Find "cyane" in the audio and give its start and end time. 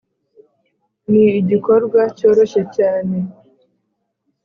2.75-3.17